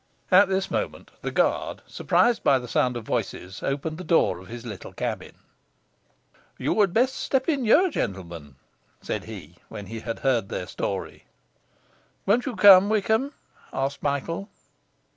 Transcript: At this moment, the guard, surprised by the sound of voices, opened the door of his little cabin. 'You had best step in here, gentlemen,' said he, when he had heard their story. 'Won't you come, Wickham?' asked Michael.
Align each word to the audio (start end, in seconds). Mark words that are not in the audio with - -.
At 0.31 0.49
this 0.49 0.71
moment, 0.71 1.11
the 1.21 1.29
guard, 1.29 1.83
surprised 1.85 2.43
by 2.43 2.57
the 2.57 2.67
sound 2.67 2.97
of 2.97 3.03
voices, 3.05 3.61
opened 3.61 3.99
the 3.99 4.03
door 4.03 4.39
of 4.39 4.47
his 4.47 4.65
little 4.65 4.93
cabin. 4.93 5.35
'You 6.57 6.81
had 6.81 6.91
best 6.91 7.13
step 7.13 7.47
in 7.47 7.65
here, 7.65 7.87
gentlemen,' 7.91 8.55
said 9.03 9.25
he, 9.25 9.57
when 9.69 9.85
he 9.85 9.99
had 9.99 10.17
heard 10.21 10.49
their 10.49 10.65
story. 10.65 11.25
'Won't 12.25 12.47
you 12.47 12.55
come, 12.55 12.89
Wickham?' 12.89 13.35
asked 13.71 14.01
Michael. 14.01 14.49